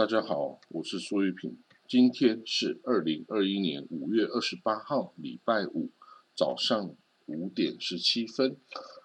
[0.00, 1.58] 大家好，我是苏玉平。
[1.86, 5.90] 今天是二零二一年五月二十八号，礼拜五
[6.34, 6.96] 早上
[7.26, 8.56] 五点十七分。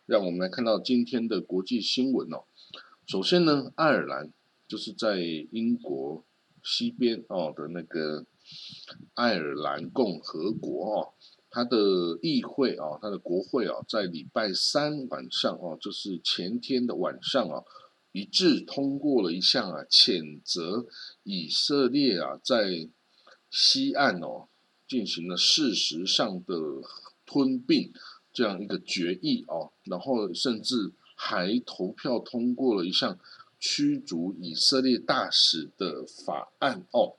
[0.06, 2.46] 让我们来看到今天的国际新闻哦。
[3.06, 4.32] 首先呢，爱尔兰
[4.70, 5.20] 就是在
[5.52, 6.24] 英国
[6.64, 8.26] 西边哦的那个
[9.16, 11.14] 爱尔兰共和国哦，
[11.50, 11.78] 它的
[12.22, 17.66] 议会啊，它的国会啊，在礼拜三晚上哦，就是前天的晚上啊。
[18.16, 20.86] 一致通过了一项啊，谴责
[21.24, 22.88] 以色列啊在
[23.52, 24.48] 西岸哦
[24.88, 26.56] 进行了事实上的
[27.26, 27.92] 吞并
[28.32, 33.20] 这样一个决议哦，然后甚至还投票通过了一项
[33.60, 37.18] 驱逐以色列大使的法案哦。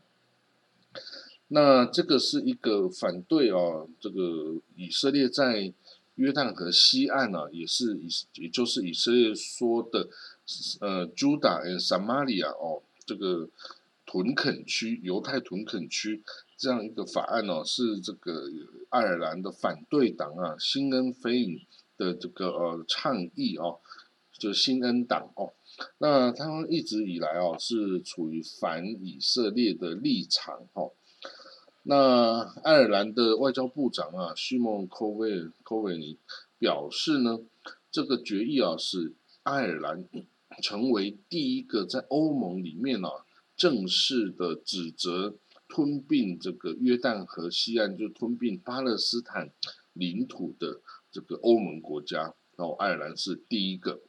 [1.48, 5.74] 那这个是一个反对哦，这个以色列在
[6.14, 8.08] 约旦河西岸呢，也是以
[8.40, 10.08] 也就是以色列说的。
[10.80, 13.48] 呃，Judah and Samaria 哦，这个
[14.04, 16.22] 屯垦区，犹太屯垦区
[16.56, 18.44] 这样一个法案哦，是这个
[18.90, 21.60] 爱尔兰的反对党啊，新恩菲影
[21.96, 23.80] 的这个呃倡议哦，
[24.32, 25.52] 就新恩党哦，
[25.98, 30.92] 那他们一直以来哦是处于反以色列的立场哦。
[31.82, 36.18] 那爱尔兰的外交部长啊，西蒙科维科维尼
[36.58, 37.40] 表示呢，
[37.90, 40.04] 这个决议啊是爱尔兰。
[40.62, 43.08] 成为第一个在欧盟里面呢
[43.56, 45.34] 正式的指责
[45.68, 49.50] 吞并这个约旦河西岸，就吞并巴勒斯坦
[49.92, 54.00] 领土的这个欧盟国家，然后爱尔兰是第一个。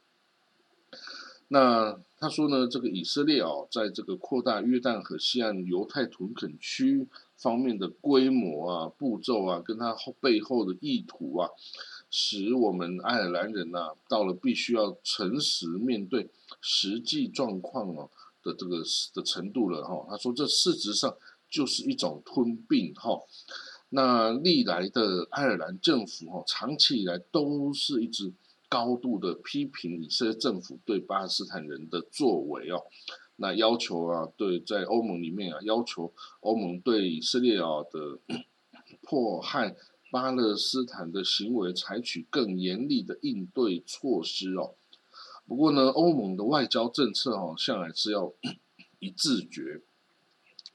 [1.48, 7.06] 那他说呢，这个以色列哦，在这个扩大约旦河西岸犹太屯垦区
[7.36, 11.48] 方面的规模啊、步骤啊，跟他后背后的意图啊。
[12.10, 16.30] 使我们爱尔兰人呐，到了必须要诚实面对
[16.60, 18.10] 实际状况哦
[18.42, 18.82] 的这个
[19.14, 20.06] 的程度了哈。
[20.08, 21.14] 他说，这事实上
[21.50, 23.20] 就是一种吞并哈。
[23.90, 28.32] 那历来的爱尔兰政府哈，长期以来都是一直
[28.68, 32.84] 高度的批评以色列政府对巴勒斯坦人的作为哦。
[33.36, 38.18] 那要求啊，对在欧盟里面啊，要求欧盟对以色列啊的
[39.02, 39.76] 迫害。
[40.10, 44.74] 巴勒斯坦的行为采取更严厉的应对措施哦。
[45.46, 48.32] 不过呢，欧盟的外交政策哦，向来是要
[49.00, 49.80] 一致决，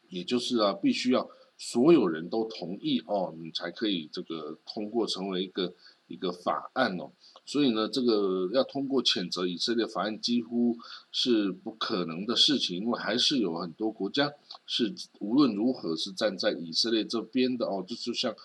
[0.10, 5.74] 也就是啊，必须要所有人都同意哦，你才可以这个通过成为一个
[6.08, 7.12] 一个法案哦。
[7.46, 10.78] 所以呢，这个要通过谴责以色列法案几乎
[11.12, 14.32] 是不可能的事情，因为还是有很多国家
[14.66, 18.36] 是无论如何是站在以色列这边的哦，就就像。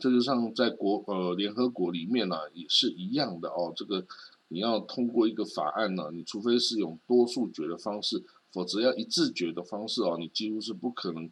[0.00, 3.72] 这就像在国呃联合国里面呢，也是一样的哦。
[3.76, 4.06] 这个
[4.48, 11.30] 你要通过一个法案呢，你除非是用多数决的方式，否则要一致决的方式哦，你几乎是不可能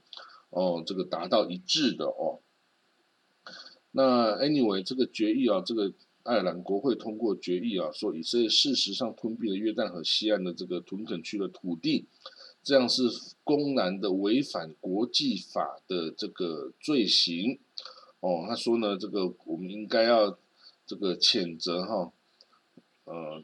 [0.51, 2.41] 哦，这个达到一致的哦。
[3.93, 5.93] 那 anyway 这个决议啊，这个
[6.25, 12.07] 爱尔兰国会通过决议啊，说以色列事实上吞并了约旦河西岸的这个屯垦区的土地。
[12.61, 13.03] 这样是
[13.45, 17.59] 公然的违反国际法的这个罪行，
[18.21, 20.39] 哦，他说呢，这个我们应该要
[20.87, 22.13] 这个谴责哈，
[23.05, 23.43] 呃，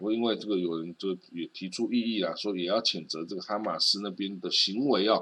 [0.00, 5.20] 我因为这个有人就也提出异议啊，说也要谴责这个哈马斯那边的行为啊，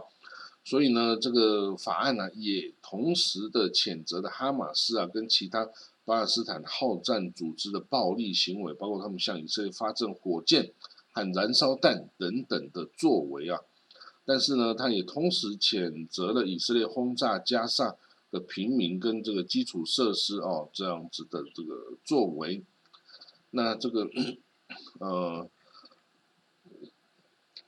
[0.64, 5.68] 所以呢，这个法案呢也同时的谴责的哈马斯啊跟其他
[6.04, 10.72] 巴勒斯坦好战组织的暴力行为，包括他们向以色列发射火箭。
[11.12, 13.58] 和燃烧弹等等的作为啊，
[14.24, 17.96] 但是呢，他也同时谴责了以色列轰炸加沙
[18.30, 22.62] 的平民跟这个基础设施哦，这样子的这个作为。
[23.50, 24.08] 那这个
[25.00, 25.48] 呃，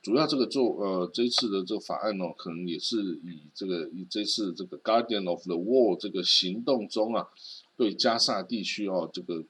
[0.01, 7.27] 主要这个做呃这次的这个法案哦，可能也是以这个以这次这个 Guardian of the Wall 这个行动中啊，
[7.75, 9.45] 对加沙地区哦这个。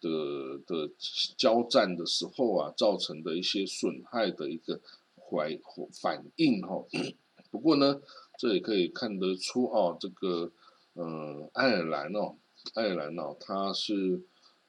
[0.00, 0.90] 的的
[1.38, 4.78] 交战的时候啊，造成的一些损害的一个
[5.16, 5.58] 怀
[5.98, 6.84] 反应哈。
[7.50, 8.02] 不过呢，
[8.38, 10.52] 这也可以看得出哦，这个
[10.94, 12.36] 呃，爱尔兰哦，
[12.74, 14.22] 爱尔兰哦，它是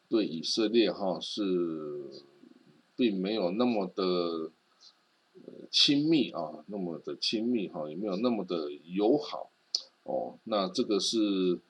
[0.09, 1.43] 对以色列哈是
[2.95, 4.51] 并没有那么的
[5.69, 9.51] 亲密啊，那么的亲密哈，也没有那么的友好
[10.03, 10.39] 哦。
[10.43, 11.61] 那这个是。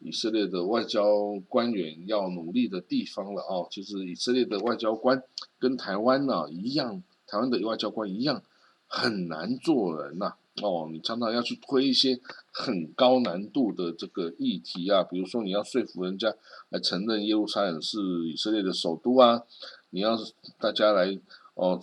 [0.00, 5.22] 以色列的外交官员要努力的地方了哦，其实以色列的外交官
[5.58, 8.42] 跟台湾呢一样，台湾的外交官一样
[8.86, 12.20] 很难做人呐哦，你常常要去推一些
[12.52, 16.32] 很高难度的这个议题啊，比如说你要说服人家
[16.68, 17.98] 来承认耶路撒冷是
[18.28, 19.42] 以色列的首都啊，
[19.90, 20.16] 你要
[20.60, 21.18] 大家来
[21.54, 21.80] 哦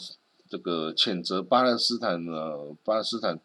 [0.47, 3.41] 这个谴责巴勒斯坦呢，巴勒斯坦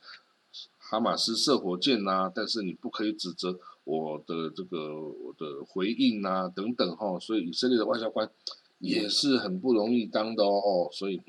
[0.78, 8.30] 哈马斯射火箭呐，但是你不可以指责我的这个我的回应呐等等哈，所以以色列的外交官
[8.78, 11.20] 也是很不容易当的哦，所以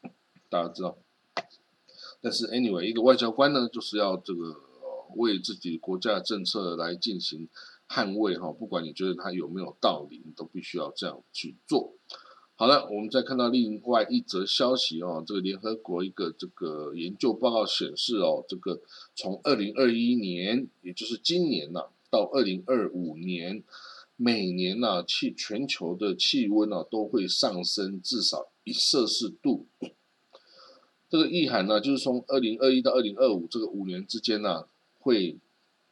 [0.48, 0.96] 大家知道。
[2.22, 4.56] 但是 anyway，一个外交官呢，就是要这个
[5.16, 7.48] 为自己国家的政策来进行
[7.88, 11.92] 捍卫哈，不管你觉得他有没有道理，你都必须要这样去做。
[12.54, 18.80] 好了，我们再看到另外一则消息哦，这个联合国一个这个研究报告显示哦，这个
[19.16, 23.64] 从二零二一年，也就是今年呐，到二零二五年，
[24.14, 29.66] 每年呐气全球的气温呢都会上升至少一摄氏度。
[31.12, 34.64] 这个意涵呢，就是从二零二一到二零二五这个五年之间呢，
[34.98, 35.38] 会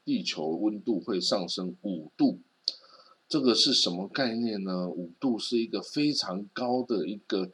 [0.03, 2.39] 地球温度会上升五度。
[3.29, 4.89] 这个是什么概念呢？
[4.89, 7.51] 五度是一个非常高的一个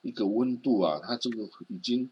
[0.00, 2.10] 一个温度啊，它这个已经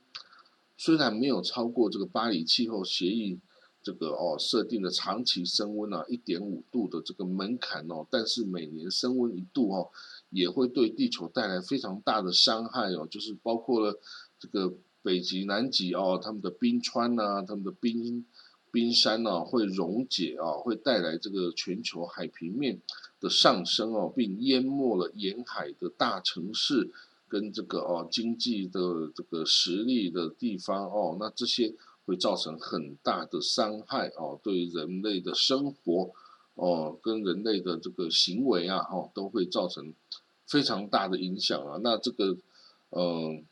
[0.77, 3.39] 虽然没有超过这个巴黎气候协议
[3.83, 9.89] 这个哦设定的长期升温啊一点五度的这个门槛哦，但是每年升温一度哦，
[10.29, 13.99] 也会对地球带来非常大的伤害哦，就是包括了
[14.39, 14.75] 这个。
[15.03, 18.27] 北极、南极哦，他们的冰川呐，他们的冰
[18.71, 22.81] 冰山呢会溶解啊，会带来这个全球海平面
[23.21, 26.91] 的上升哦，并淹没了沿海的大城市
[27.29, 31.75] 跟这个哦经济的这个实力的地方哦，那这些
[32.05, 36.11] 会造成很大的伤害哦，对人类的生活
[36.57, 39.95] 哦跟人类的这个行为啊哈都会造成
[40.47, 42.37] 非常大的影响啊，那这个
[42.91, 43.45] 嗯。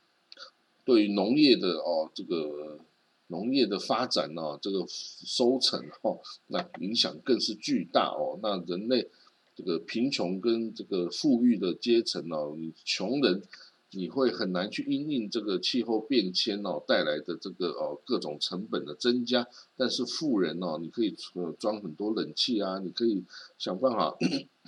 [0.86, 2.78] 对于农业的哦，这个
[3.26, 8.38] 农业的发展呢，这个收成哦，那影响更是巨大哦。
[8.40, 9.08] 那人类
[9.56, 13.42] 这个贫穷跟这个富裕的阶层哦，你穷人
[13.90, 21.16] 你会很难去因应这个气候变迁哦带来的这个哦各种成本的增加，但是富人哦，你可以
[21.58, 23.24] 装很多冷气啊，你可以
[23.58, 24.16] 想办法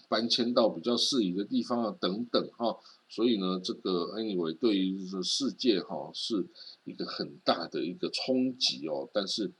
[0.08, 2.76] 搬迁到比较适宜的地方啊，等等哈。
[3.08, 6.46] 所以呢，这个 anyway 对于世界哈是
[6.84, 9.08] 一个很大的一个冲击哦。
[9.12, 9.52] 但是，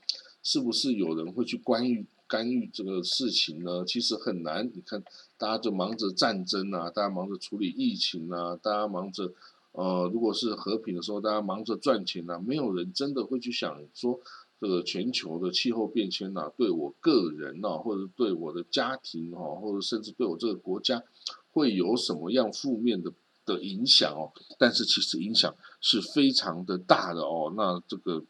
[0.43, 3.83] 是不是有人会去干预干预这个事情呢？
[3.85, 4.69] 其实很难。
[4.73, 5.03] 你看，
[5.37, 9.33] 大家就忙着战争啊，大家忙着处理疫情啊，大家忙着
[9.71, 14.19] 呃，如果是和平的时候，大家忙着赚钱啊，没有人真的会去想说，
[14.59, 21.03] 这个全球的气候变迁呐，对我个人呐，或者对我的家庭哈，或者甚至对我这个国家，
[21.51, 23.11] 会有什么样负面的？
[23.45, 25.51] 的影响哦，但是其实影响
[25.81, 27.51] 是非常的大的哦。
[27.57, 28.23] 那这个，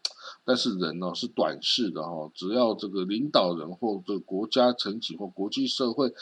[0.45, 6.13] 但是人呢是短视的哈，只要这个领导人或者国家层级或国际社会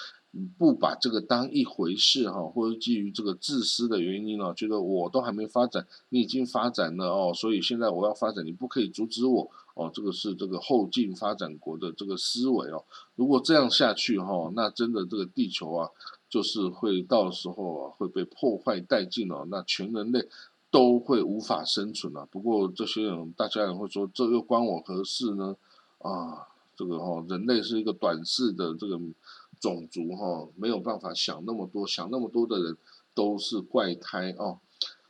[0.57, 9.91] 不把这个当一回事哈，或者基于这个自私的原因呢，觉得我都还没发展，你已经发展了哦，所以现在我要发展，你不可以阻止我哦。
[9.93, 12.83] 这个是这个后进发展国的这个思维哦。
[13.15, 15.89] 如果这样下去哈，那真的这个地球啊。
[16.29, 20.27] 就是会到时候啊会被破坏殆尽了，那全人类
[20.69, 22.25] 都会无法生存了。
[22.25, 25.55] 不过这些人，大家也会说，这又关我何事呢？
[25.99, 28.99] 啊，这个哈，人类是一个短视的这个
[29.61, 32.77] 种族哈，没有办法想那么多，想那么多的人
[33.13, 34.59] 都是怪胎哦。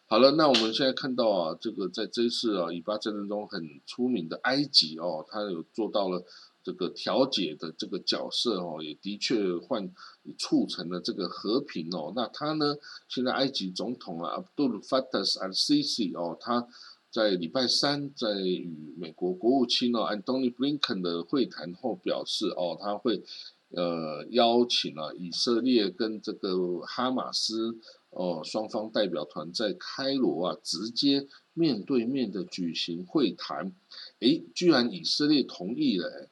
[0.08, 6.24] 好了，那我们现在看到啊，这个在这一次啊以巴战争中很出名的埃及哦，他有做到了。
[6.64, 9.90] 这个调解的这个角色哦，也的确换
[10.38, 12.12] 促成了这个和平哦。
[12.14, 12.76] 那他呢，
[13.08, 16.68] 现在埃及总统啊，Abdul Fattah al-Sisi 哦，他
[17.10, 23.24] 在礼拜三在与美国国务卿哦，Antony Blinken 的会谈后表示哦，他会
[23.70, 27.78] 呃邀请了以色列跟这个哈马斯
[28.18, 33.72] 哦双方代表团在开罗啊直接面对面的举行会谈。
[34.20, 36.30] 诶，居然以色列同意了。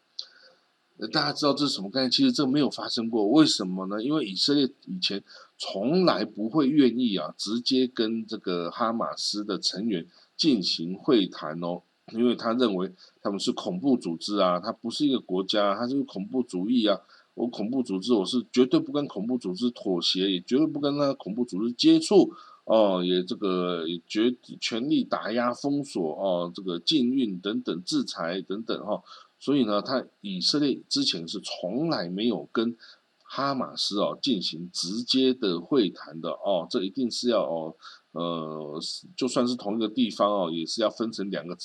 [1.11, 2.09] 大家知道这是什么概念？
[2.09, 4.01] 其实这没有发生过，为什么呢？
[4.01, 5.21] 因为以色列以前
[5.57, 11.81] 从来不会愿意啊，直接跟这个哈马斯的成员进行会谈哦，
[12.13, 17.01] 因为他认为他们是恐怖组织啊，他不是一个国家，他是恐怖主义啊。
[17.35, 29.03] 我恐怖组织，我是绝对不跟恐怖组织妥协，也绝对不跟那恐怖组织接触哦，也这个也绝全力打压、封锁哦，这个禁运等等、制裁等等哈。
[29.37, 32.75] 所以呢，他以色列之前是从来没有跟
[33.21, 37.75] 哈马斯哦进行直接的会谈的哦，这一定是要哦，
[38.13, 38.79] 呃，
[39.15, 41.55] 就算是同一个地方哦，也是要分成两个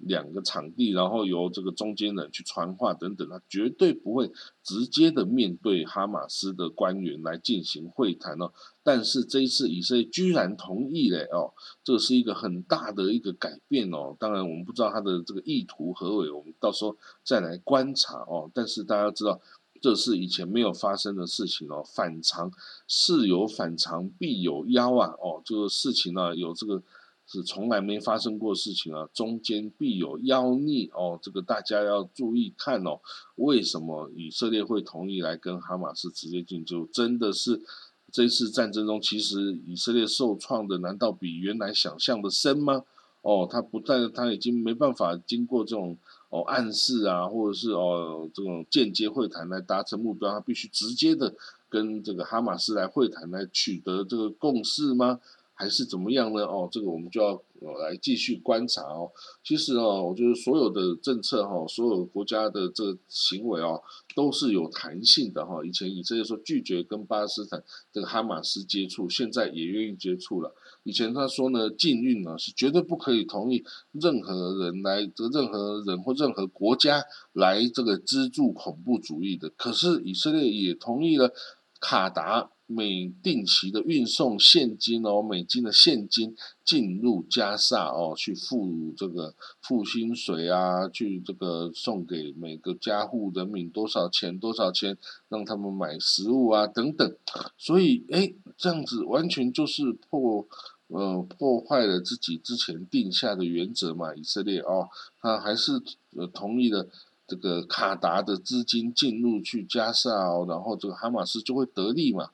[0.00, 4.30] 两个场地，然后由这个中间人去传话等等，他绝对不会
[4.62, 8.52] 直接的面对哈马斯的官员来进行会谈哦。
[8.82, 11.52] 但是这一次以色列居然同意嘞哦，
[11.84, 14.16] 这是一个很大的一个改变哦。
[14.18, 18.50] 当然我们不知道他的这个意图何为，我们到时候再来观察哦。
[18.54, 19.40] 但是大家知道，
[19.82, 21.84] 这是以前没有发生的事情哦。
[21.84, 22.50] 反常
[22.86, 26.82] 事有反常必有妖啊哦，这个事情呢有这个。
[27.32, 32.98] 是从来没发生过事情啊，中间必有妖孽哦，这个大家要注意看哦。
[33.36, 37.62] 为什么以色列会同意来跟哈马斯直接进就真的是
[38.10, 42.82] 这次战争中，其实以色列受创的难道比原来想象的深吗？
[43.22, 45.96] 哦，他不但他已经没办法经过这种
[46.30, 51.32] 哦暗示啊，或者是哦这种间接会谈来达成目标，他必须直接的
[51.68, 55.20] 跟这个哈马斯来会谈来取得这个共识吗？
[55.60, 56.40] 还是怎么样呢？
[56.46, 57.34] 哦，这个我们就要
[57.82, 59.12] 来继续观察哦。
[59.44, 63.82] 其实哦，我觉得所有的政策哈，所有国家的这个行为哦，
[64.14, 65.62] 都是有弹性的哈。
[65.62, 67.62] 以前以色列说拒绝跟巴勒斯坦
[67.92, 70.54] 这个哈马斯接触，现在也愿意接触了。
[70.84, 73.62] 以前他说呢，禁运呢是绝对不可以同意
[73.92, 79.50] 任何人来，这任何人或任何国家来这个资助恐怖主义的。
[79.50, 81.34] 可是以色列也同意了
[81.78, 82.50] 卡达。
[82.72, 94.96] 每定期的运送现金哦，美金的现金进入加萨哦，去付这个付薪水啊，去这个送给每个家户人民多少钱多少钱，
[95.28, 97.16] 让他们买食物啊等等。
[97.58, 100.46] 所以哎，这样子完全就是破
[100.86, 104.14] 呃破坏了自己之前定下的原则嘛。
[104.14, 104.88] 以色列哦，
[105.20, 105.72] 他还是
[106.14, 106.88] 呃同意了
[107.26, 112.30] 这个卡达的资金进入去加萨哦，然后这个哈马斯就会得利嘛。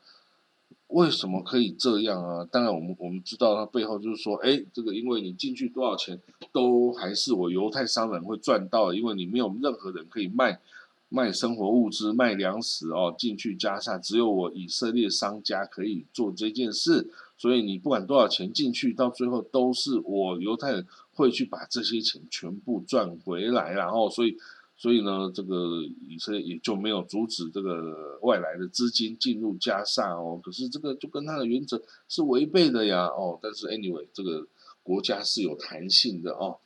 [0.88, 2.49] 为什么可以这样啊？
[2.50, 6.19] 当然，我们我们知道它背后就是说，哎，这个因为你进去多少钱，
[6.52, 10.61] 都还是我犹太商人会赚到，因为你没有任何人可以卖
[11.09, 24.37] 卖生活物资、卖粮食哦，进去加沙，只有我以色列商家可以做这件事，所以你不管多少钱进去，到最后都是我犹太人会去把这些钱全部赚回来，然后所以。
[24.78, 30.38] 所以呢，这个以色列也就没有阻止这个外来的资金进入加沙哦。
[30.42, 33.38] 可是这个就跟他的原则是违背的呀哦。
[33.40, 34.47] 但是 anyway，这个
[34.83, 36.59] 国家是有弹性的哦。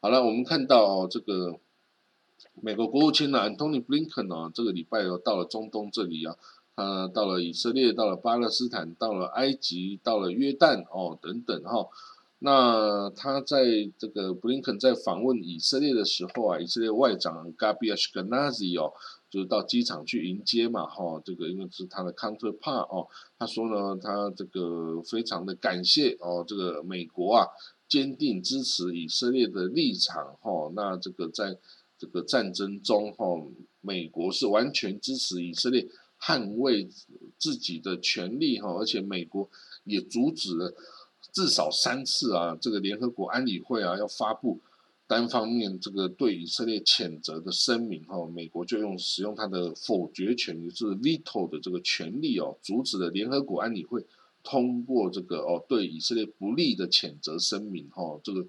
[0.00, 1.58] 好了，我们看到哦，这个
[2.54, 6.36] 美国国务卿呢，Antony Blinken 哦，这个礼拜又到了中东这里啊，
[6.74, 11.86] 他到了以色列，到了巴勒斯坦，到了埃及，到了约旦哦等等哈。
[12.40, 13.64] 那他在
[13.98, 18.92] 这个布林肯在访问以色列的时候啊，以色列外长 Gabi Ashkenazi 哦，
[19.28, 27.44] 就是到机场去迎接嘛，哈，这个因为是他的 counterpart 哦，他说呢，他这个非常的感谢哦，这个美国啊，
[27.88, 31.58] 坚定支持以色列的立场，哈，那这个在
[31.98, 33.26] 这个战争中，哈，
[33.80, 35.88] 美国是完全支持以色列
[36.20, 36.88] 捍卫
[37.36, 39.50] 自己的权利，哈，而且美国
[39.82, 40.72] 也阻止了。
[41.32, 44.58] 至少三次啊，这个联合国安理会啊要发布
[45.06, 54.04] 单方面这个对以色列谴责的声明哈，美国就用使用它的否决权，也就是 veto 的这个权利哦，阻止了联合国安理会
[54.42, 58.46] 通过这个哦对以色列不利的谴责声明哈，这个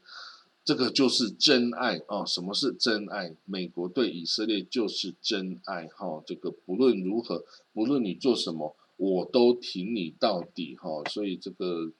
[0.65, 3.33] 这个就是真爱哦，什么是真爱？
[3.45, 11.91] 美国对以色列就是真爱哈，这个不论如何，不论你做什么，我都挺你到底哈，所以这个。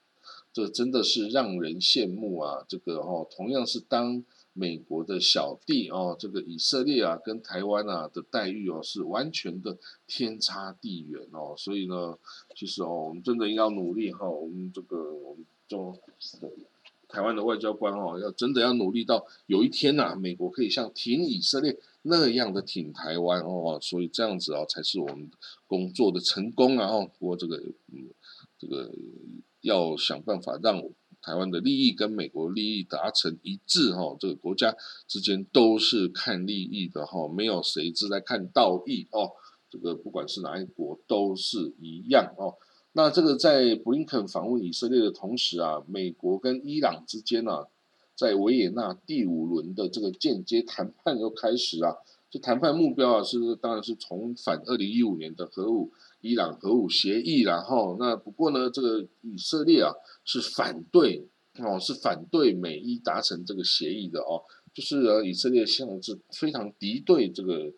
[0.52, 2.64] 这真的是让人羡慕啊！
[2.68, 9.78] 这个哦，同样是当美国的小弟哦，这个以色列啊，跟台湾啊的待遇哦，是完全的
[10.08, 11.54] 天差地远哦。
[11.56, 12.18] 所以呢，
[12.56, 15.96] 其实哦，我们真的要努力哈，我们这个我们就
[17.06, 23.78] 台湾的外交官哦，要真的要努力到有一天呐，美国可以像挺以色列那样的挺台湾哦。
[23.80, 25.30] 所以这样子哦，才是我们
[25.68, 26.88] 工作的成功啊！
[26.88, 27.56] 哦，不过这个
[27.92, 28.10] 嗯，
[28.58, 28.92] 这个。
[29.60, 30.82] 要想办法让
[31.22, 34.74] 台湾的利益跟美国利益达成一致哈，这个国家
[35.06, 39.32] 之间都是看利益的哈，没有谁是在看道义哦。
[39.68, 42.54] 这个不管是哪一国都是一样哦。
[42.92, 47.66] 那这个在布林肯访问以色列的同时啊，美国跟伊朗之间呢，
[48.16, 51.96] 在维也纳第五轮的这个间接谈判又开始啊。
[52.30, 55.92] 这谈判目标啊是当然是重返二零一五年的核武。
[56.20, 59.92] 伊朗核武协议，然后那不过呢，这个以色列啊
[60.24, 67.72] 是反对哦，是反对美伊达成这个协议的哦，就是以色列现在是非常敌对这个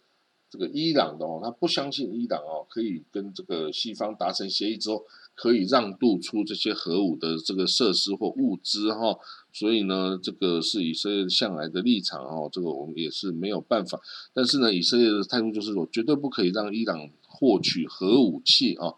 [0.51, 5.03] 这个伊朗的哦，他不相信伊朗哦可以跟这个西方达成协议之后，
[5.35, 9.19] 可以让渡出这些核武的这个设施或物资哈，
[9.53, 13.99] 所以呢，这个是以色列向来的立场哦，这个我们也是没有办法。
[14.35, 18.95] 但是呢，以色列的态度就是说，绝对不可以让伊朗获取核武器啊。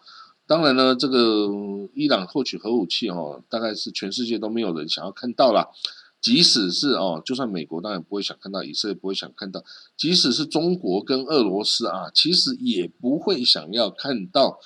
[0.46, 1.48] 当然呢，这个
[1.94, 5.70] 伊朗获取核武器哦，大概是全世界都没有人想要看到了。
[6.20, 9.62] 即使是哦，就算美国当然不会想看到，以色列不会想看到，
[9.96, 14.58] 即使是中国跟俄罗斯啊，其实也不会想要看到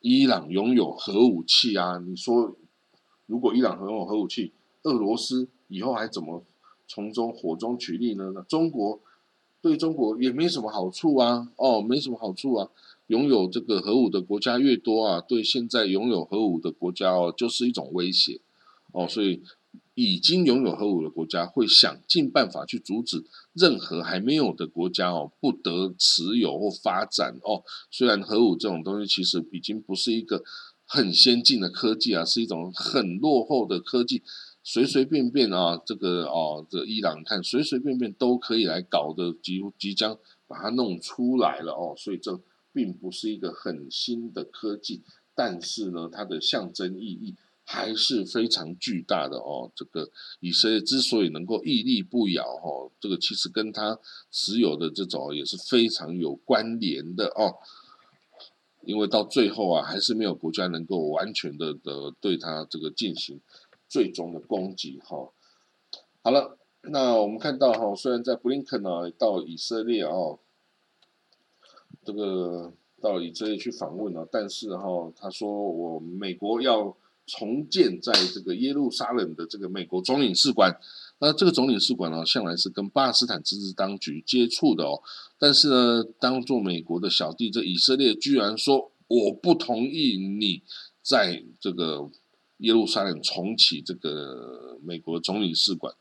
[0.00, 1.98] 伊朗拥有核武器啊。
[1.98, 2.54] 你说，
[3.26, 4.52] 如果伊朗拥有核武器，
[4.82, 6.42] 俄罗斯以后还怎么
[6.86, 8.32] 从中火中取栗呢？
[8.34, 9.00] 那中国
[9.62, 12.68] 对中国也没什么好处啊，哦，没什么好处啊。
[13.06, 18.40] 拥有这个核武的国家越多啊，对现在拥有核武的国家哦，就是一种威胁
[18.92, 19.42] 哦，所以。
[19.98, 27.64] 已经拥有核武的国家会想尽办法去阻止任何还没有的国家哦不得持有或发展哦。
[27.90, 30.44] 虽然核武这种东西其实已经不是一个
[30.84, 34.22] 很先进的科技啊，是一种很落后的科技，
[34.62, 41.94] 随随便便啊，这个哦，这伊朗看随随便便都可以来搞的，即即将把它弄出来了哦。
[41.96, 42.38] 所以这
[42.76, 45.02] 并不是一个很新的科技，
[45.34, 47.34] 但是呢，它的象征意义。
[47.68, 49.68] 还是非常巨大的哦。
[49.74, 53.98] 这个以色列之所以能够屹立不摇，哦，这个其实跟它
[54.30, 57.58] 持有的这种也是非常有关联的哦。
[58.84, 63.40] 因为到最后啊，还是没有国家能够完全的的对他这个进行
[63.88, 65.32] 最终的攻击哈。
[66.22, 70.38] 好了，那我们看到哈，虽然在布林肯呢到以色列哦，
[72.06, 72.72] 这个
[73.02, 76.96] 到以色列去访问了，但是哈，他说我美国要。
[77.28, 80.72] 重建在这个耶路撒冷的这个美国总领事馆，
[81.18, 85.02] 那这个总领事馆呢，向来是跟巴勒斯坦自治当局接触的哦。
[85.36, 90.62] 但是呢，当做美国的小弟，这以色列居然说我不同意你
[91.02, 92.08] 在这个
[92.58, 95.92] 耶路撒冷重启这个美国总领事馆。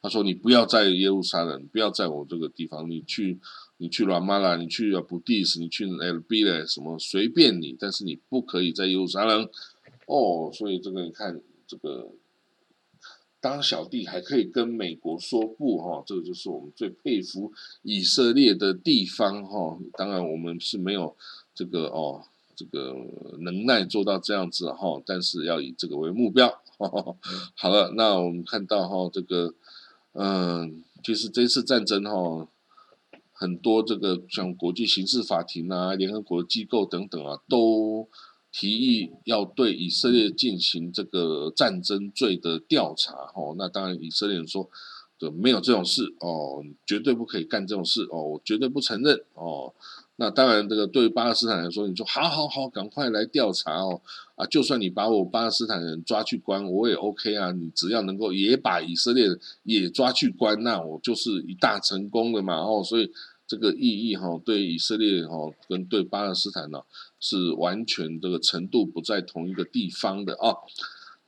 [0.00, 3.38] 他说你不要在耶路撒冷，不要在我这个地方，你去
[3.82, 9.48] 你去拉马拉，你去布蒂斯，你去 L B 嘞，什么随便你，但是你不可以在耶路撒冷。
[10.06, 12.12] 哦，所以这个你看，这个
[13.40, 19.76] 当小弟还可以跟美国说不哈，这个就是我们最佩服以色列的地方哈。
[19.94, 21.16] 当然我们是没有
[21.52, 22.22] 这个哦，
[22.54, 22.94] 这个
[23.40, 26.62] 能耐做到这样子哈，但是要以这个为目标。
[27.56, 29.52] 好了，那我们看到哈，这个
[30.12, 32.46] 嗯，其实这次战争哈，
[33.42, 38.08] 很多这个像国际刑事法庭啊、联合国机构等等啊，都。
[38.54, 44.68] 提议要对以色列进行这个战争罪的调查，哦，那当然以色列人说，
[45.18, 49.72] 就没有这种事，哦，绝对不可以干这种事，哦，我绝对不承认，哦，
[50.16, 54.02] 那当然这个对巴勒斯坦来说，你说好好好，赶快来调查哦，
[54.36, 59.28] 啊，就算你把我巴勒斯坦人抓去关，我也 OK 啊，你只要能够也把以色列
[59.62, 63.10] 也抓去关，那我就是一大成功的嘛，哦，所以。
[63.46, 66.80] 这个意义哈，对以色列哈跟对巴勒斯坦呢
[67.20, 70.56] 是完全这个程度不在同一个地方的啊。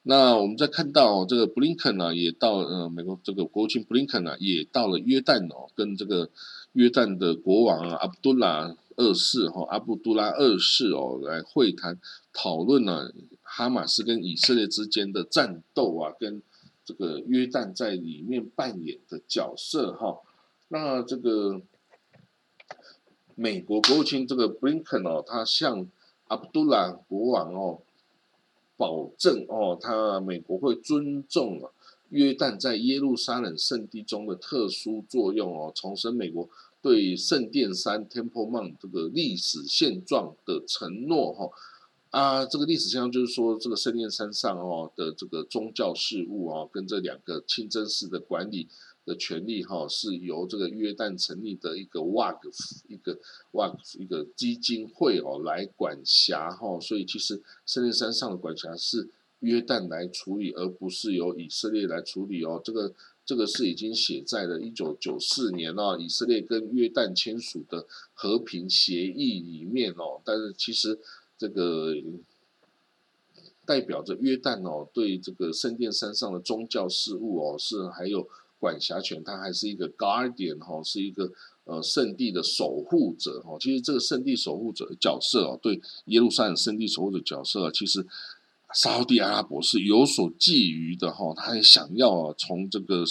[0.04, 6.30] 那我们再看到这个布林肯呢，也到呃美国这个国务卿布林肯呢，也到了约旦哦，跟这个
[6.72, 11.98] 约旦的国王啊阿卜杜拉二世哈阿卜杜拉二世哦来会谈
[12.32, 13.10] 讨论呢
[13.42, 16.42] 哈马斯跟以色列之间的战斗啊，跟
[16.86, 20.20] 这个约旦在里面扮演的角色哈。
[20.68, 21.60] 那这个。
[23.36, 25.86] 美国国务卿这个布林肯哦，他向
[26.28, 27.80] 阿卜杜拉国王哦
[28.76, 31.70] 保证哦，他美国会尊重啊
[32.10, 36.48] 约旦在耶路撒冷圣地中的特殊作用哦，重申美国
[36.80, 41.50] 对圣殿山 Temple Mount 这个历史现状的承诺哈
[42.10, 48.68] 啊，这个历史现状就是说这个圣殿山上哦的这个宗教事务哦，跟这两个清真寺的管理。
[49.04, 52.48] 的权利哈是由这个约旦成立的一个瓦格
[52.88, 53.18] 一个
[53.50, 62.58] 瓦格一个基金会哦来管辖哈，所以其实圣殿山上的管辖是约旦来处理，而不是由以色列来处理哦。
[62.64, 62.94] 这个
[63.26, 70.20] 这个是已经写在了一九九四年哦，以色列跟约旦签署的和平协议里面哦。
[70.24, 70.98] 但是其实
[71.36, 71.94] 这个
[73.66, 78.26] 代表着约旦哦对这个圣殿山上的宗教事务哦是还有。
[78.64, 81.30] 管辖权，他还是一个 guardian 哈，是一个
[81.64, 83.58] 呃圣地的守护者哈。
[83.60, 88.06] 其实这个圣地守护者的角色哦，对耶路撒冷圣地守护者角色，其实
[88.72, 91.34] 沙地阿拉伯是有所觊觎的哈。
[91.36, 93.04] 他也想要从这个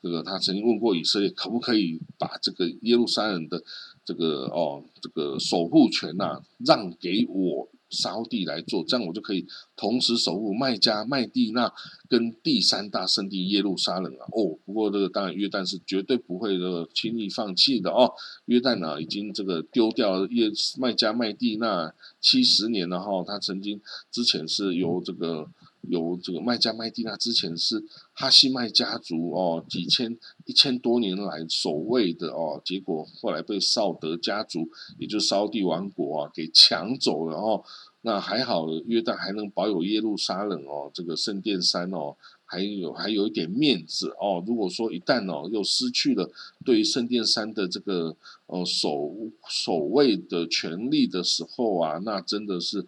[0.00, 3.60] 这个他曾经问过以色列，可不可以把这个耶路撒冷的
[4.04, 7.68] 这个哦这个守护权呐让给我。
[7.94, 11.72] 沙地来做，这样我就可以同时守护麦加、麦地那
[12.08, 14.26] 跟第三大圣地耶路撒冷啊。
[14.32, 18.12] 哦，不过这个当然约旦是绝对不会的轻易放弃的哦。
[18.46, 23.24] 约旦呢已经这个丢掉耶麦加、麦地那七十年了哈。
[23.26, 23.80] 他曾经
[24.10, 25.48] 之前是由这个。
[25.88, 34.68] 由这个麦加麦蒂娜之前是哈希麦家族哦，几千一千多年来守卫的哦，结果后来被绍德家族，
[34.98, 37.64] 也就是沙地王国啊给抢走了哦。
[38.02, 44.44] 那还好，约旦还能保有耶路撒冷哦，这个圣殿山哦，还有还有一点面子哦。
[44.46, 46.30] 如果说一旦哦又失去了
[46.64, 48.14] 对于圣殿山的这个
[48.46, 49.14] 呃守
[49.48, 52.86] 守卫的权利的时候啊，那真的是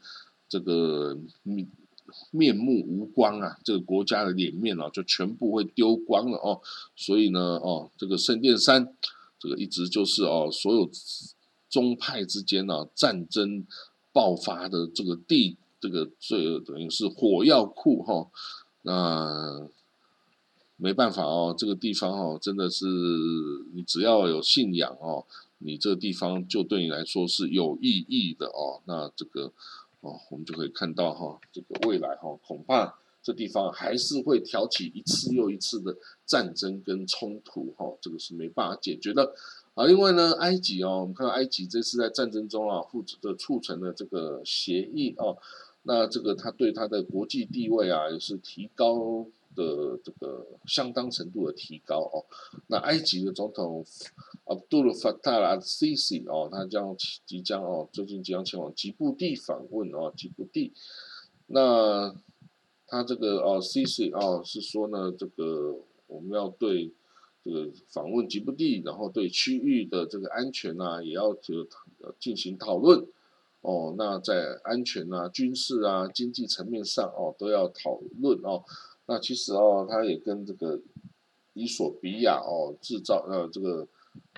[0.49, 1.19] 这个。
[2.31, 6.61] 面目无光啊，这个国家的脸面啊，就全部会丢光了哦。
[6.95, 8.95] 所以呢，哦，这个圣殿山，
[9.39, 10.91] 这个一直就是哦，所有
[11.69, 13.65] 宗派之间呢战争
[14.13, 18.29] 爆发的这个地，这个最等于是火药库哈。
[18.83, 19.69] 那
[20.77, 22.85] 没办法哦，这个地方哦，真的是
[23.75, 25.25] 你只要有信仰哦，
[25.59, 28.83] 你这个地方就对你来说是有意义的哦。
[28.85, 29.53] 那这个。
[30.07, 39.35] 哦，我们就可以看到哈，这个未来哈，恐怕这地方还是会挑起一次又一次的战争跟冲突哈，这个是没办法解决的
[39.75, 39.85] 啊。
[39.87, 45.37] 另外呢，埃及哦，我们看到埃及这次在战争中啊，负责的促成了这个协议哦，
[45.83, 49.27] 那这个他对他的国际地位啊，也是提高。
[49.57, 52.23] 的这个相当程度的提高哦，
[52.67, 53.83] 那埃及的总统
[54.47, 60.73] Abdul Fattah al-Sisi 哦，他将即将哦，最近即将前往吉布地访问哦，吉布地，
[61.49, 62.15] 那
[62.87, 66.93] 他这个哦西西哦是说呢，这个我们要对
[67.45, 71.67] 这个访问吉布地，然后对区域的这个安全啊，也要就
[72.21, 73.05] 进行讨论
[73.63, 78.63] 哦，那在安全啊、军事啊、经济层面上哦，都要讨论哦。
[79.07, 80.81] 那其实哦，他也跟这个
[81.55, 83.89] 伊索比亚哦制造呃这个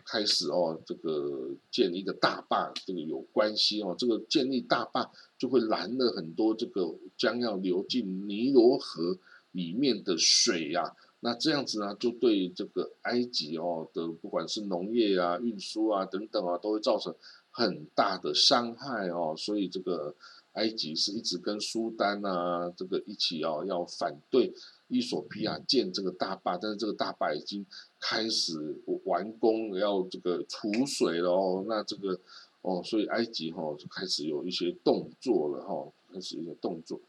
[0.05, 9.19] 开始哦这个建一个大坝这个有关系哦，这个建立大坝就会拦了很多这个将要流进尼罗河
[9.53, 17.15] 里面的水呀，那这样子呢就对这个埃及哦的不管是农业啊、运输啊等等啊，都会造成
[17.51, 20.15] 很大的伤害哦，所以这个。
[20.53, 24.53] 埃及是一直跟苏丹啊这个一起哦，要反对
[24.89, 27.65] 伊索比亚建这个大坝，但是这个大坝已经
[28.01, 31.65] 开始完工，要这个储水了哦。
[31.69, 32.19] 那这个
[32.63, 37.01] 哦，所以埃及哈就开始有一些动作了哈，开始一些动作。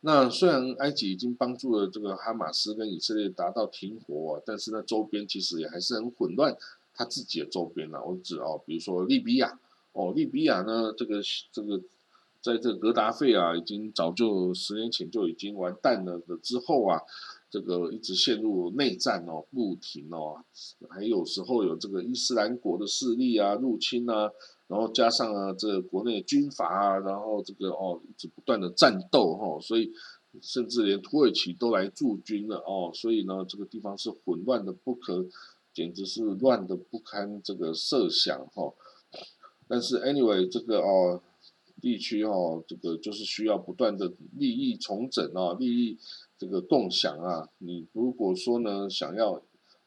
[0.00, 6.56] 那虽然埃及已经帮助了这个哈马斯跟以色列达到停火，但是呢周边其实也还是很混乱，
[6.94, 9.58] 他自己的周边呢，我指哦，比如说利比亚。
[9.98, 10.92] 哦，利比亚呢？
[10.94, 11.78] 这个这个，
[12.42, 17.00] 在这个格达费啊，已经早就十年前就已经完蛋了的之后啊，
[17.48, 20.44] 这个一直陷入内战哦，不停哦，
[20.88, 24.30] 还有时候有这个伊斯兰国的势力啊入侵啊，
[24.66, 29.92] 然后加上啊这国内军阀啊，然后这个哦一直不断的战斗哈，所以
[30.42, 35.26] 甚至连土耳其都来驻军了哦，所以呢这个地方是混乱的不可，
[35.72, 38.74] 简直是乱的不堪这个设想哈。
[39.68, 41.20] 但是，anyway，这个哦，
[41.80, 45.98] 地区哦，这个就是需要不断的利益重整啊，利益
[46.38, 47.48] 这个共享啊。
[47.58, 49.42] 你如果说呢，想要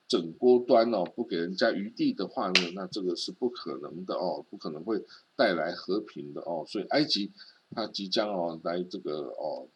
[0.07, 5.03] 整锅端哦，不给人家余地的话呢，那这个是不可能的哦，不可能会
[5.35, 6.65] 带来和平的哦。
[6.67, 7.31] 所以，埃及
[7.71, 9.67] 它即将哦来这个哦。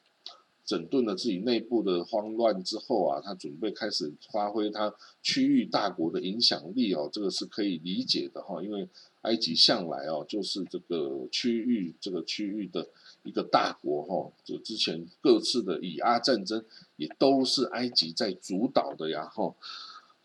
[0.65, 8.87] 整顿了自己内部的慌乱之后啊，他准备开始发挥他区域大国的影响力哦，这个是可以理解的哈，因为
[9.21, 12.87] 埃及向来哦就是这个区域这个区域的
[13.23, 16.63] 一个大国哈，就之前各次的以阿战争
[16.95, 19.53] 也都是埃及在主导的呀哈。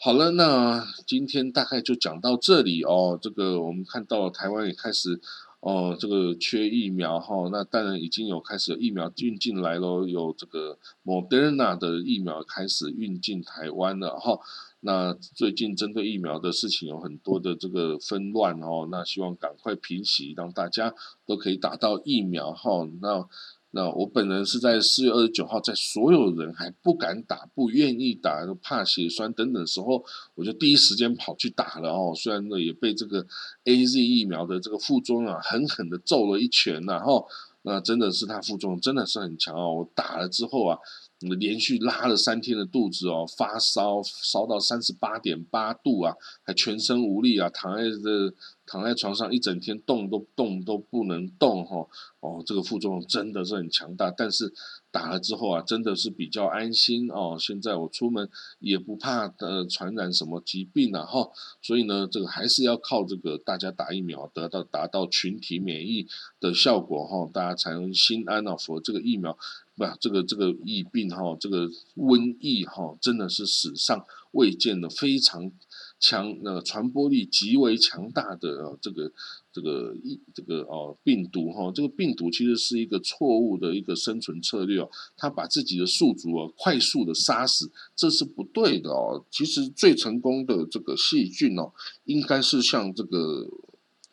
[0.01, 5.21] 好了，那今天大概就讲到这里哦，这个我们看到台湾也开始。
[5.61, 14.39] 哦，这个缺疫苗哈，那当然已经有开始有疫苗运进来喽，有这个 Moderna 的疫苗开始运进台湾了哈。
[14.81, 20.95] 那最近针对疫苗的事情有很多的这个纷乱哦，那希望赶快平息，让大家
[21.27, 22.89] 都可以打到疫苗哈。
[23.03, 23.29] 那
[23.71, 30.03] 那我本人是在四月二十九号，在所有人还不敢打、不愿意打、怕血栓等等时候，
[30.35, 32.15] 我就第一时间跑去打了哦。
[32.17, 33.27] 虽然呢也被这个
[33.65, 37.23] A Z 疫苗的这个副作用啊狠狠的揍了一拳呐哈，
[37.61, 39.75] 那真的是它副作用真的是很强哦。
[39.75, 40.79] 我打了之后啊，
[41.21, 48.35] 连续拉了三天的肚子哦，发烧烧到三十八点八度啊，还全身无力啊，躺在这
[48.69, 51.89] 躺在床上一整天动都动都不能动哈，
[52.21, 54.53] 哦，这个副作用真的是很强大，但是
[54.91, 57.37] 打了之后啊，真的是比较安心哦。
[57.41, 58.29] 现在我出门
[58.59, 61.31] 也不怕呃传染什么疾病了哈，
[61.63, 66.07] 所以呢，这个还是要靠这个大家打疫苗得到达到群体免疫
[66.39, 68.55] 的效果哈，大家才能心安啊。
[68.57, 69.37] 否则这个疫苗。
[69.77, 75.53] 不，这个这个疫病哈，这个瘟疫哈，真的是史上未见的非常
[76.01, 79.13] 强，那传播力极为强大的这个
[79.53, 89.25] 这个一这个哦病毒哈，这个病毒其实是一个错误的一个生存策略哦，它把自己的宿主啊快速的杀死，这是不对的哦。
[89.31, 91.73] 其实最成功的这个细菌哦，
[92.05, 93.49] 应该是像这个。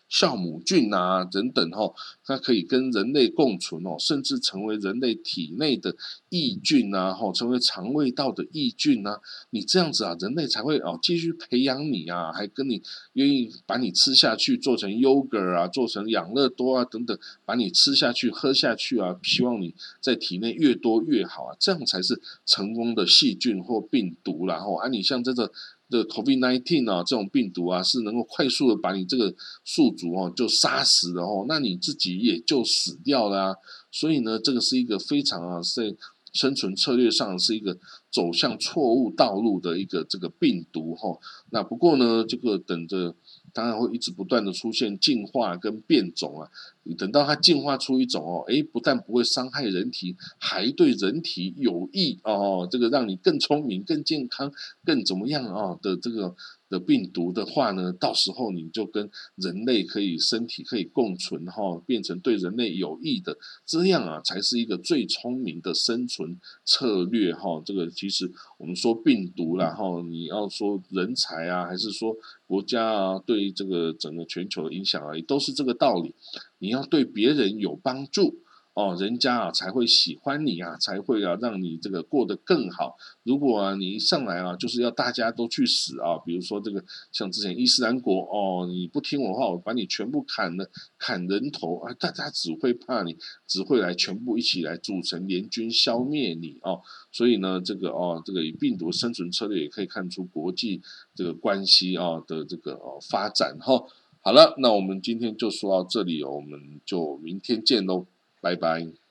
[0.10, 5.96] 酵母菌啊等等哈，它可以跟人类共存哦，甚至成为人类体内的
[6.30, 9.20] 益菌啊，哈，成为肠胃道的益菌啊。
[9.50, 12.82] 你这样子啊，人类才会哦继续培养你啊，还跟你
[13.14, 25.52] 愿意把你吃下去，做成 yogurt 啊，做成养乐多啊等等，把你吃下去喝下去啊，希望你在体内越多越好啊，这样才是成功的细菌或病毒然后啊，你像这个。
[25.90, 33.56] 这 COVID-19 啊，这种病毒啊，是能够快速的把你这个宿主哦就杀死的哦，那你自己也就死掉了。
[33.92, 35.96] 所以呢，这个是一个非常啊，在
[36.34, 37.78] 生存策略上是一个
[38.12, 41.18] 走向错误道路的一个这个病毒哈。
[41.52, 43.16] 那不过呢，这个等着。
[43.56, 46.52] 当然会一直不断的出现进化跟变种啊，
[46.84, 54.52] 你等到它进化出一种哦，诶，不但不会伤害人体，还对人体有益哦，这个让你更聪明、更健康、
[54.84, 56.36] 更怎么样啊的这个。
[56.70, 67.62] 的病毒的话呢，到时候你就跟人类可以身体可以共存哈，变成对人类有益的，这样啊才是一个最聪明的生存策略哈。
[67.66, 72.16] 这个其实我们说病毒然后你要说人才啊，还是说
[72.48, 76.14] 国家啊，对这个整个全球的影响啊，也都是这个道理。
[76.60, 78.40] 你要对别人有帮助。
[78.76, 82.98] 哦，人家啊才会喜欢你啊，才会啊让你这个过得更好。
[83.24, 86.84] 如果啊你一上来啊就是要大家都去死啊，比如说这个
[87.14, 96.82] 像之前伊斯兰国哦，你不听我话，我把你全部砍了，砍人头啊，大家只会怕你，只会来全部一起来组成联军消灭你哦。
[97.14, 100.82] 所以呢，这个哦，这个以病毒生存策略也可以看出国际
[101.16, 103.86] 这个关系啊的这个哦发展哈。
[104.20, 108.06] 好了，那我们今天就说到这里，我们就明天见喽。
[108.46, 109.05] 拜拜。